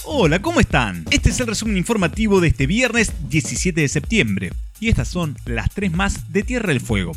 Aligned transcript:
Hola, 0.04 0.42
¿cómo 0.42 0.60
están? 0.60 1.06
Este 1.10 1.30
es 1.30 1.40
el 1.40 1.46
resumen 1.46 1.78
informativo 1.78 2.42
de 2.42 2.48
este 2.48 2.66
viernes 2.66 3.14
17 3.30 3.80
de 3.80 3.88
septiembre. 3.88 4.52
Y 4.80 4.90
estas 4.90 5.08
son 5.08 5.34
las 5.46 5.70
tres 5.70 5.92
más 5.92 6.30
de 6.30 6.42
Tierra 6.42 6.68
del 6.68 6.82
Fuego. 6.82 7.12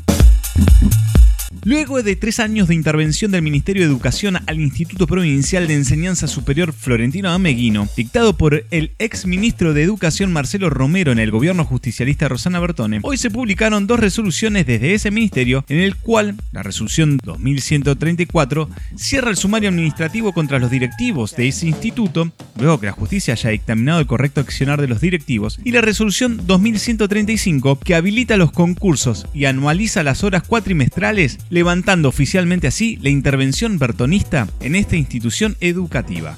Luego 1.64 2.02
de 2.02 2.16
tres 2.16 2.40
años 2.40 2.68
de 2.68 2.74
intervención 2.74 3.30
del 3.30 3.44
Ministerio 3.44 3.84
de 3.84 3.88
Educación 3.88 4.40
al 4.48 4.60
Instituto 4.60 5.06
Provincial 5.06 5.68
de 5.68 5.76
Enseñanza 5.76 6.28
Superior 6.28 6.74
Florentino 6.74 7.30
Ameguino, 7.30 7.88
dictado 7.96 8.36
por 8.36 8.66
el 8.72 8.94
ex 8.98 9.28
ministro 9.28 9.76
de 9.76 9.84
Educación 9.84 10.34
Marcelo 10.34 10.72
Romero 10.72 11.12
en 11.12 11.20
el 11.20 11.30
gobierno 11.30 11.64
justicialista 11.64 12.28
Rosana 12.28 12.60
Bertone, 12.60 13.02
hoy 13.04 13.18
se 13.18 13.30
publicaron 13.30 13.86
dos 13.86 14.00
resoluciones 14.00 14.66
desde 14.66 14.96
ese 14.96 15.12
ministerio 15.12 15.64
en 15.70 15.82
el 15.82 15.96
cual 15.98 16.36
la 16.52 16.64
resolución 16.64 17.20
2134 17.24 18.68
cierra 18.96 19.30
el 19.30 19.38
sumario 19.38 19.70
administrativo 19.70 20.34
contra 20.34 20.58
los 20.58 20.72
directivos 20.72 21.36
de 21.36 21.48
ese 21.48 21.68
instituto, 21.68 22.32
luego 22.60 22.80
que 22.80 22.88
la 22.88 22.92
justicia 22.94 23.36
haya 23.36 23.52
dictaminado 23.52 24.00
el 24.00 24.08
correcto 24.08 24.42
accionar 24.42 24.82
de 24.82 24.88
los 24.88 25.00
directivos, 25.00 25.60
y 25.64 25.74
la 25.74 25.82
resolución 25.82 26.42
2135 26.48 27.80
que 27.82 27.94
habilita 27.94 28.36
los 28.36 28.52
concursos 28.52 29.28
y 29.32 29.46
anualiza 29.46 30.02
las 30.02 30.24
horas 30.24 30.42
cuatrimestrales 30.42 31.38
levantando 31.52 32.10
oficialmente 32.10 32.66
así 32.66 32.98
la 33.02 33.10
intervención 33.10 33.78
bertonista 33.78 34.48
en 34.62 34.74
esta 34.74 34.96
institución 34.96 35.56
educativa. 35.60 36.36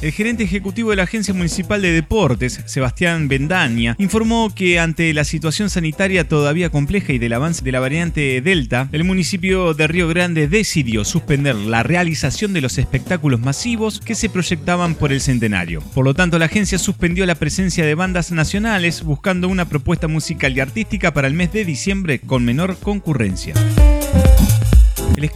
El 0.00 0.12
gerente 0.12 0.44
ejecutivo 0.44 0.90
de 0.90 0.96
la 0.96 1.02
Agencia 1.02 1.34
Municipal 1.34 1.82
de 1.82 1.90
Deportes, 1.90 2.60
Sebastián 2.66 3.26
Bendaña, 3.26 3.96
informó 3.98 4.54
que 4.54 4.78
ante 4.78 5.12
la 5.12 5.24
situación 5.24 5.70
sanitaria 5.70 6.28
todavía 6.28 6.70
compleja 6.70 7.12
y 7.12 7.18
del 7.18 7.32
avance 7.32 7.64
de 7.64 7.72
la 7.72 7.80
variante 7.80 8.40
Delta, 8.40 8.88
el 8.92 9.02
municipio 9.02 9.74
de 9.74 9.88
Río 9.88 10.06
Grande 10.06 10.46
decidió 10.46 11.04
suspender 11.04 11.56
la 11.56 11.82
realización 11.82 12.52
de 12.52 12.60
los 12.60 12.78
espectáculos 12.78 13.40
masivos 13.40 13.98
que 13.98 14.14
se 14.14 14.28
proyectaban 14.28 14.94
por 14.94 15.10
el 15.10 15.20
centenario. 15.20 15.80
Por 15.94 16.04
lo 16.04 16.14
tanto, 16.14 16.38
la 16.38 16.44
agencia 16.44 16.78
suspendió 16.78 17.26
la 17.26 17.34
presencia 17.34 17.84
de 17.84 17.96
bandas 17.96 18.30
nacionales 18.30 19.02
buscando 19.02 19.48
una 19.48 19.68
propuesta 19.68 20.06
musical 20.06 20.56
y 20.56 20.60
artística 20.60 21.12
para 21.12 21.26
el 21.26 21.34
mes 21.34 21.52
de 21.52 21.64
diciembre 21.64 22.20
con 22.20 22.44
menor 22.44 22.78
concurrencia. 22.78 23.54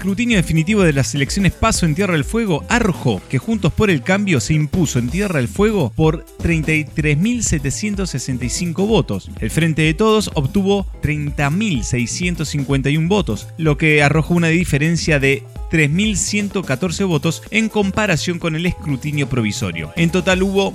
Escrutinio 0.02 0.36
definitivo 0.36 0.82
de 0.82 0.92
las 0.92 1.14
elecciones 1.14 1.52
Paso 1.52 1.86
en 1.86 1.94
Tierra 1.94 2.14
del 2.14 2.24
Fuego 2.24 2.64
arrojó 2.68 3.22
que 3.28 3.38
Juntos 3.38 3.72
por 3.72 3.88
el 3.88 4.02
Cambio 4.02 4.40
se 4.40 4.52
impuso 4.52 4.98
en 4.98 5.08
Tierra 5.08 5.38
del 5.38 5.46
Fuego 5.46 5.92
por 5.94 6.24
33.765 6.38 8.84
votos. 8.84 9.30
El 9.38 9.52
Frente 9.52 9.82
de 9.82 9.94
Todos 9.94 10.32
obtuvo 10.34 10.88
30.651 11.02 13.06
votos, 13.06 13.46
lo 13.58 13.76
que 13.76 14.02
arrojó 14.02 14.34
una 14.34 14.48
diferencia 14.48 15.20
de 15.20 15.44
3.114 15.70 17.06
votos 17.06 17.44
en 17.52 17.68
comparación 17.68 18.40
con 18.40 18.56
el 18.56 18.66
escrutinio 18.66 19.28
provisorio. 19.28 19.92
En 19.94 20.10
total 20.10 20.42
hubo 20.42 20.74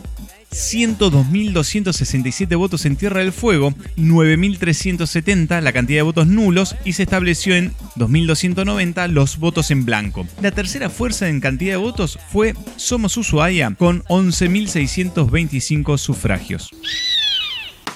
102.267 0.52 2.58
votos 2.58 2.86
en 2.86 2.96
Tierra 2.96 3.20
del 3.20 3.32
Fuego, 3.32 3.72
9.370 3.98 5.62
la 5.62 5.74
cantidad 5.74 6.00
de 6.00 6.04
votos 6.04 6.28
nulos 6.28 6.76
y 6.86 6.94
se 6.94 7.04
estableció 7.04 7.56
en 7.56 7.74
2.290 7.96 9.10
los 9.10 9.38
votos 9.38 9.70
en 9.72 9.86
blanco. 9.86 10.28
La 10.42 10.52
tercera 10.52 10.90
fuerza 10.90 11.30
en 11.30 11.40
cantidad 11.40 11.74
de 11.74 11.78
votos 11.78 12.20
fue 12.32 12.56
Somos 12.76 13.16
Ushuaia 13.18 13.74
con 13.78 14.04
11.625 14.04 15.98
sufragios. 15.98 16.70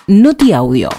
Noti 0.07 0.53
Audio 0.53 0.89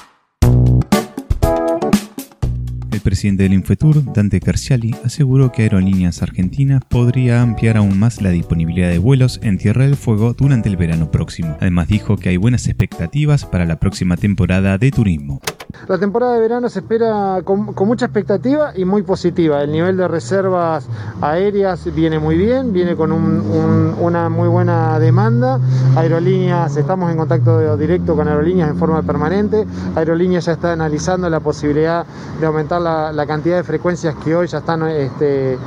presidente 3.02 3.42
del 3.42 3.52
Infetur, 3.52 4.12
Dante 4.12 4.40
Carciali, 4.40 4.94
aseguró 5.04 5.52
que 5.52 5.62
Aerolíneas 5.62 6.22
Argentinas 6.22 6.82
podría 6.88 7.42
ampliar 7.42 7.76
aún 7.76 7.98
más 7.98 8.22
la 8.22 8.30
disponibilidad 8.30 8.88
de 8.88 8.98
vuelos 8.98 9.40
en 9.42 9.58
Tierra 9.58 9.84
del 9.84 9.96
Fuego 9.96 10.34
durante 10.34 10.68
el 10.68 10.76
verano 10.76 11.10
próximo. 11.10 11.56
Además 11.60 11.88
dijo 11.88 12.16
que 12.16 12.30
hay 12.30 12.36
buenas 12.36 12.66
expectativas 12.68 13.44
para 13.44 13.66
la 13.66 13.78
próxima 13.78 14.16
temporada 14.16 14.78
de 14.78 14.90
turismo. 14.90 15.40
La 15.88 15.98
temporada 15.98 16.34
de 16.34 16.40
verano 16.40 16.68
se 16.68 16.78
espera 16.78 17.40
con, 17.44 17.74
mucha 17.74 18.06
expectativa 18.06 18.72
y 18.76 18.84
muy 18.84 19.02
positiva. 19.02 19.62
El 19.62 19.72
nivel 19.72 19.96
de 19.96 20.06
reservas 20.06 20.86
aéreas 21.20 21.92
viene 21.94 22.18
muy 22.18 22.36
bien, 22.36 22.72
viene 22.72 22.94
con 22.94 23.12
una 23.12 24.28
muy 24.28 24.48
buena 24.48 24.98
demanda. 24.98 25.58
Aerolíneas, 25.96 26.76
estamos 26.76 27.10
en 27.10 27.16
contacto 27.16 27.76
directo 27.76 28.14
con 28.14 28.28
aerolíneas 28.28 28.70
en 28.70 28.76
forma 28.76 29.02
permanente. 29.02 29.66
Aerolíneas 29.96 30.44
ya 30.44 30.52
está 30.52 30.72
analizando 30.72 31.28
la 31.28 31.40
posibilidad 31.40 32.06
de 32.38 32.46
aumentar 32.46 32.80
la, 32.80 33.26
cantidad 33.26 33.56
de 33.56 33.64
frecuencias 33.64 34.14
que 34.16 34.36
hoy 34.36 34.46
ya 34.46 34.58
están 34.58 34.86
este, 34.88 35.58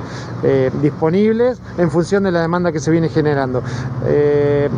eh, 0.43 0.71
disponibles 0.81 1.59
en 1.77 1.89
función 1.89 2.23
de 2.23 2.31
la 2.31 2.41
demanda 2.41 2.71
que 2.71 2.79
se 2.79 2.91
viene 2.91 3.09
generando. 3.09 3.63
Eh, 4.05 4.69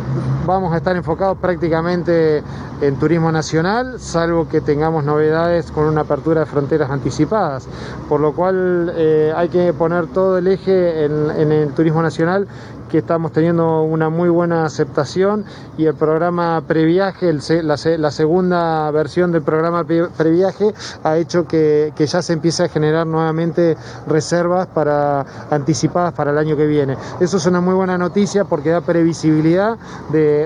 vamos 0.48 0.72
a 0.72 0.78
estar 0.78 0.96
enfocados 0.96 1.36
prácticamente 1.38 2.42
en 2.80 2.96
turismo 2.96 3.30
nacional, 3.30 4.00
salvo 4.00 4.48
que 4.48 4.62
tengamos 4.62 5.04
novedades 5.04 5.70
con 5.70 5.84
una 5.84 6.00
apertura 6.00 6.40
de 6.40 6.46
fronteras 6.46 6.90
anticipadas, 6.90 7.68
por 8.08 8.20
lo 8.20 8.32
cual 8.32 8.92
eh, 8.96 9.32
hay 9.36 9.50
que 9.50 9.72
poner 9.74 10.06
todo 10.06 10.38
el 10.38 10.46
eje 10.46 11.04
en, 11.04 11.52
el 11.52 11.72
turismo 11.74 12.02
nacional 12.02 12.48
que 12.88 12.98
estamos 12.98 13.32
teniendo 13.32 13.82
una 13.82 14.08
muy 14.08 14.30
buena 14.30 14.64
aceptación 14.64 15.44
y 15.76 15.84
el 15.84 15.94
programa 15.94 16.62
previaje, 16.66 17.32
la, 17.62 17.76
segunda 18.10 18.90
versión 18.90 19.30
del 19.30 19.42
programa 19.42 19.84
previaje 19.84 20.72
ha 21.04 21.18
hecho 21.18 21.46
que, 21.46 21.92
ya 21.98 22.22
se 22.22 22.32
empiece 22.32 22.64
a 22.64 22.68
generar 22.68 23.06
nuevamente 23.06 23.76
reservas 24.06 24.68
para 24.68 25.26
anticipadas 25.50 26.14
para 26.14 26.30
el 26.30 26.38
año 26.38 26.56
que 26.56 26.66
viene. 26.66 26.96
Eso 27.20 27.36
es 27.36 27.44
una 27.44 27.60
muy 27.60 27.74
buena 27.74 27.98
noticia 27.98 28.44
porque 28.44 28.70
da 28.70 28.80
previsibilidad 28.80 29.76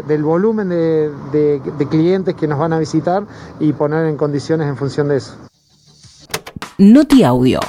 del 0.01 0.23
volumen 0.23 0.71
de, 0.71 1.61
clientes 1.91 2.35
que 2.35 2.49
nos 2.49 2.59
van 2.59 2.73
a 2.73 2.79
visitar 2.79 3.27
y 3.61 3.75
poner 3.75 4.07
en 4.07 4.17
condiciones 4.17 4.67
en 4.69 4.77
función 4.77 5.09
de 5.09 5.19
eso. 5.19 5.37
Noti 6.79 7.23
Audio. 7.23 7.61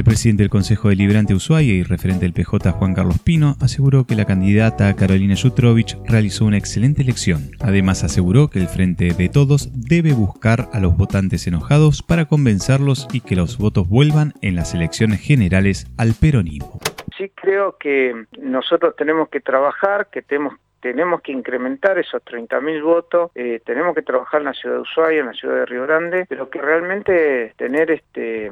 El 0.00 0.04
presidente 0.04 0.42
del 0.42 0.50
Consejo 0.50 0.88
Deliberante 0.88 1.34
Ushuaia 1.34 1.74
y 1.74 1.82
referente 1.82 2.24
del 2.24 2.32
PJ 2.32 2.72
Juan 2.72 2.94
Carlos 2.94 3.18
Pino 3.22 3.56
aseguró 3.60 4.06
que 4.06 4.14
la 4.14 4.24
candidata 4.24 4.94
Carolina 4.96 5.34
Jutrovich 5.36 5.98
realizó 6.06 6.46
una 6.46 6.56
excelente 6.56 7.02
elección. 7.02 7.50
Además 7.60 8.02
aseguró 8.02 8.48
que 8.48 8.60
el 8.60 8.68
Frente 8.68 9.12
de 9.12 9.28
Todos 9.28 9.68
debe 9.74 10.14
buscar 10.14 10.70
a 10.72 10.80
los 10.80 10.96
votantes 10.96 11.46
enojados 11.46 12.02
para 12.02 12.24
convencerlos 12.24 13.08
y 13.12 13.20
que 13.20 13.36
los 13.36 13.58
votos 13.58 13.88
vuelvan 13.88 14.32
en 14.40 14.54
las 14.54 14.72
elecciones 14.72 15.20
generales 15.20 15.86
al 15.98 16.14
peronismo. 16.14 16.80
Sí 17.20 17.28
creo 17.34 17.76
que 17.76 18.24
nosotros 18.38 18.96
tenemos 18.96 19.28
que 19.28 19.40
trabajar, 19.40 20.08
que 20.10 20.22
tenemos 20.22 20.54
tenemos 20.80 21.20
que 21.20 21.32
incrementar 21.32 21.98
esos 21.98 22.24
30.000 22.24 22.82
votos, 22.82 23.30
eh, 23.34 23.60
tenemos 23.66 23.94
que 23.94 24.00
trabajar 24.00 24.40
en 24.40 24.46
la 24.46 24.54
ciudad 24.54 24.76
de 24.76 24.80
Ushuaia, 24.80 25.20
en 25.20 25.26
la 25.26 25.34
ciudad 25.34 25.56
de 25.56 25.66
Río 25.66 25.82
Grande, 25.82 26.24
pero 26.26 26.48
que 26.48 26.58
realmente 26.58 27.52
tener 27.58 27.90
este 27.90 28.50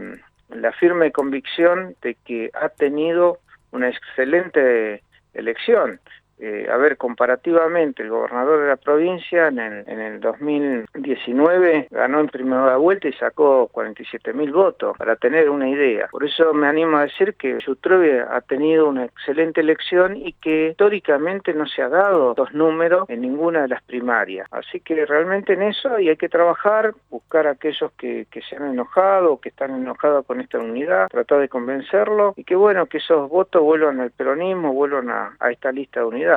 la 0.50 0.70
firme 0.72 1.10
convicción 1.10 1.96
de 2.02 2.16
que 2.26 2.50
ha 2.52 2.68
tenido 2.68 3.38
una 3.70 3.88
excelente 3.88 5.02
elección. 5.32 5.98
Eh, 6.40 6.68
a 6.70 6.76
ver, 6.76 6.96
comparativamente, 6.96 8.02
el 8.02 8.10
gobernador 8.10 8.60
de 8.60 8.68
la 8.68 8.76
provincia 8.76 9.48
en 9.48 9.58
el, 9.58 9.84
en 9.88 10.00
el 10.00 10.20
2019 10.20 11.88
ganó 11.90 12.20
en 12.20 12.28
primera 12.28 12.76
vuelta 12.76 13.08
y 13.08 13.12
sacó 13.14 13.68
47 13.68 14.32
mil 14.32 14.52
votos, 14.52 14.96
para 14.96 15.16
tener 15.16 15.50
una 15.50 15.68
idea. 15.68 16.08
Por 16.10 16.24
eso 16.24 16.52
me 16.54 16.68
animo 16.68 16.96
a 16.96 17.02
decir 17.02 17.34
que 17.34 17.58
Sutrove 17.60 18.20
ha 18.20 18.40
tenido 18.40 18.88
una 18.88 19.04
excelente 19.04 19.60
elección 19.60 20.16
y 20.16 20.32
que 20.34 20.68
históricamente 20.70 21.52
no 21.54 21.66
se 21.66 21.82
ha 21.82 21.88
dado 21.88 22.34
dos 22.34 22.52
números 22.52 23.08
en 23.08 23.22
ninguna 23.22 23.62
de 23.62 23.68
las 23.68 23.82
primarias. 23.82 24.46
Así 24.50 24.80
que 24.80 25.04
realmente 25.06 25.54
en 25.54 25.62
eso 25.62 25.98
y 25.98 26.08
hay 26.08 26.16
que 26.16 26.28
trabajar, 26.28 26.94
buscar 27.10 27.46
a 27.46 27.52
aquellos 27.52 27.92
que, 27.92 28.26
se 28.48 28.56
han 28.56 28.70
enojado, 28.70 29.40
que 29.40 29.48
están 29.48 29.74
enojados 29.74 30.24
con 30.24 30.40
esta 30.40 30.58
unidad, 30.58 31.08
tratar 31.08 31.40
de 31.40 31.48
convencerlos 31.48 32.36
y 32.36 32.44
que 32.44 32.54
bueno, 32.54 32.86
que 32.86 32.98
esos 32.98 33.28
votos 33.28 33.62
vuelvan 33.62 34.00
al 34.00 34.10
peronismo, 34.12 34.72
vuelvan 34.72 35.10
a, 35.10 35.36
a 35.40 35.50
esta 35.50 35.72
lista 35.72 36.00
de 36.00 36.06
unidad. 36.06 36.27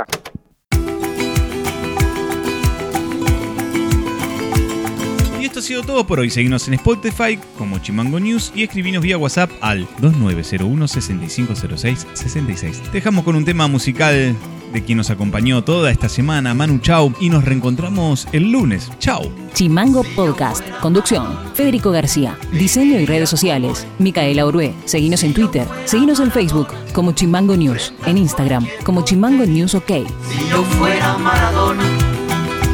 Y 5.39 5.45
esto 5.45 5.59
ha 5.59 5.61
sido 5.61 5.83
todo 5.83 6.05
por 6.05 6.19
hoy. 6.19 6.29
Seguimos 6.29 6.67
en 6.67 6.75
Spotify 6.75 7.39
como 7.57 7.79
Chimango 7.79 8.19
News 8.19 8.51
y 8.55 8.63
escribinos 8.63 9.03
vía 9.03 9.17
WhatsApp 9.17 9.51
al 9.61 9.87
2901 9.99 10.87
6506 10.87 12.07
66. 12.13 12.91
dejamos 12.93 13.23
con 13.23 13.35
un 13.35 13.43
tema 13.43 13.67
musical 13.67 14.35
de 14.71 14.83
quien 14.83 14.97
nos 14.97 15.09
acompañó 15.09 15.63
toda 15.63 15.91
esta 15.91 16.09
semana, 16.09 16.53
Manu 16.53 16.79
Chau, 16.79 17.13
y 17.19 17.29
nos 17.29 17.45
reencontramos 17.45 18.27
el 18.31 18.51
lunes. 18.51 18.91
Chau. 18.99 19.31
Chimango 19.53 20.03
Podcast. 20.15 20.67
Conducción. 20.81 21.37
Federico 21.53 21.91
García. 21.91 22.37
Diseño 22.51 22.99
y 22.99 23.05
redes 23.05 23.29
sociales. 23.29 23.85
Micaela 23.99 24.45
Orué. 24.45 24.73
Seguinos 24.85 25.23
en 25.23 25.33
Twitter. 25.33 25.67
Seguinos 25.85 26.19
en 26.19 26.31
Facebook 26.31 26.67
como 26.93 27.11
Chimango 27.11 27.55
News. 27.55 27.93
En 28.05 28.17
Instagram 28.17 28.65
como 28.83 29.03
Chimango 29.03 29.45
News 29.45 29.75
OK. 29.75 29.87
Si 29.87 30.49
yo 30.49 30.63
fuera 30.63 31.17
Maradona, 31.17 31.83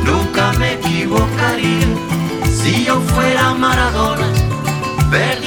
nunca 0.05 0.53
me 0.59 0.73
equivocaría. 0.73 1.87
Si 2.45 2.85
yo 2.85 2.99
fuera 3.01 3.53
Maradona, 3.53 4.27
perdí 5.09 5.46